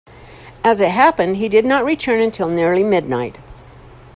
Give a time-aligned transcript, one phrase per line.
[0.63, 3.35] As it happened, he did not return until nearly midnight.